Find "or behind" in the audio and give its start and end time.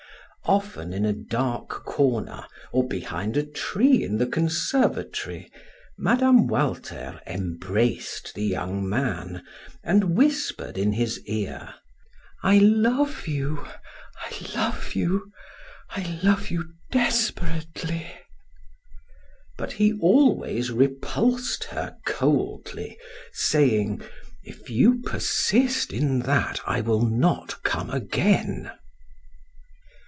2.73-3.37